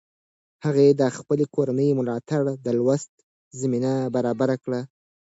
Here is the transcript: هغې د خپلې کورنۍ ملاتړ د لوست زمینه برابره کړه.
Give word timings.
هغې 0.65 0.87
د 0.99 1.01
خپلې 1.17 1.45
کورنۍ 1.55 1.89
ملاتړ 1.99 2.41
د 2.65 2.67
لوست 2.79 3.11
زمینه 3.59 3.93
برابره 4.15 4.55
کړه. 4.63 4.81